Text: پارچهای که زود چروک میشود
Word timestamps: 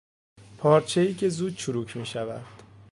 پارچهای 0.57 1.13
که 1.13 1.29
زود 1.29 1.55
چروک 1.55 1.97
میشود 1.97 2.63